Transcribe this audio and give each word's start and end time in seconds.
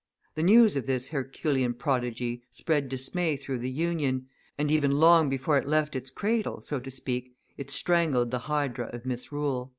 The 0.33 0.41
news 0.41 0.75
of 0.75 0.87
this 0.87 1.09
Herculean 1.09 1.75
prodigy 1.75 2.41
spread 2.49 2.89
dismay 2.89 3.37
through 3.37 3.59
the 3.59 3.69
Union, 3.69 4.29
and 4.57 4.71
even 4.71 4.89
long 4.89 5.29
before 5.29 5.59
it 5.59 5.67
left 5.67 5.95
its 5.95 6.09
cradle, 6.09 6.59
so 6.59 6.79
to 6.79 6.89
speak, 6.89 7.35
it 7.55 7.69
strangled 7.69 8.31
the 8.31 8.39
Hydra 8.39 8.87
of 8.91 9.05
misrule." 9.05 9.69